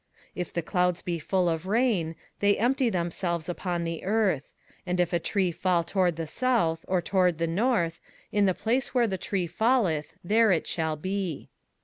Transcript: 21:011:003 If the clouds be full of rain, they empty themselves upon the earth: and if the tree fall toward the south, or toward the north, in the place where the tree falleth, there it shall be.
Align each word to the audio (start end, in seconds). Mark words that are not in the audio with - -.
21:011:003 0.29 0.29
If 0.37 0.53
the 0.53 0.61
clouds 0.63 1.01
be 1.03 1.19
full 1.19 1.47
of 1.47 1.67
rain, 1.67 2.15
they 2.39 2.57
empty 2.57 2.89
themselves 2.89 3.47
upon 3.47 3.83
the 3.83 4.03
earth: 4.03 4.51
and 4.83 4.99
if 4.99 5.11
the 5.11 5.19
tree 5.19 5.51
fall 5.51 5.83
toward 5.83 6.15
the 6.15 6.25
south, 6.25 6.83
or 6.87 7.03
toward 7.03 7.37
the 7.37 7.45
north, 7.45 7.99
in 8.31 8.47
the 8.47 8.55
place 8.55 8.95
where 8.95 9.05
the 9.05 9.19
tree 9.19 9.45
falleth, 9.45 10.15
there 10.23 10.51
it 10.51 10.65
shall 10.65 10.95
be. 10.95 11.49